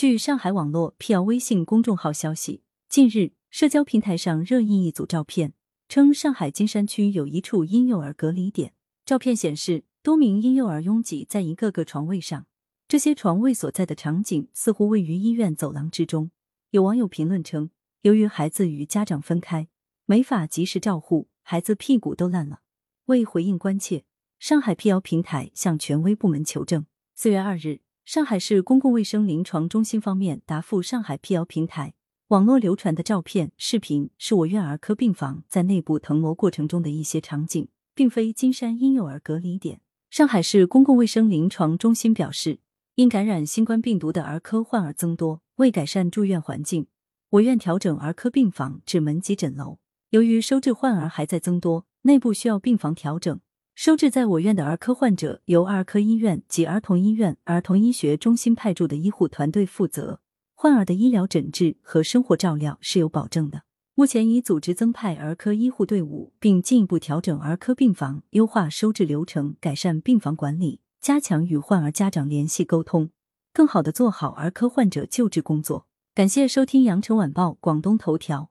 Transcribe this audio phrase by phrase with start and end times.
[0.00, 5.52] 据上海网络辟谣微信公众号消息，近日社交平台上热议一组照片，
[5.90, 8.72] 称上海金山区有一处婴幼儿隔离点。
[9.04, 12.46] 照片显示，多名婴幼儿拥挤在一个个床位上，
[12.88, 16.30] 这些床位所在的场景似乎位于医院走廊之中。
[16.70, 17.68] 有网友评论称，
[18.00, 19.68] 由于孩子与家长分开，
[20.06, 22.60] 没法及时照护，孩子屁股都烂了。
[23.04, 24.04] 为回应关切，
[24.38, 26.86] 上海辟谣平台向权威部门求证。
[27.14, 27.80] 四月二日，
[28.12, 31.94] 上海市公共卫生临床中心方面答复上海辟谣平台，
[32.26, 39.80] 网络流传的照片、视频是我院儿科病房在内部腾挪过程中的一些场景，并非金山婴幼儿隔离点。
[40.10, 42.58] 上海市公共卫生临床中心表示，
[42.96, 46.88] 因感染新冠病毒的儿科患儿增多，为改善住院环境，
[47.28, 49.78] 我院调整儿科病房至门急诊楼。
[50.08, 51.86] 由于收治患儿还在增多。
[52.02, 53.38] 内部需要病房调整，
[53.82, 60.20] 收治在我院的儿科患者由儿科医院及儿童医院儿童医学中心派驻的医护团队负责，
[60.54, 63.62] 患儿的医疗诊治和生活照料是有保证的。
[63.94, 73.08] 目前已组织增派儿科医护队伍，并进一步调整儿科病房，优化收治流程，改善病房管理，加强与患儿家长联系沟通，
[73.54, 75.86] 更好的做好儿科患者救治工作。
[76.14, 78.50] 感谢收听羊城晚报广东头条。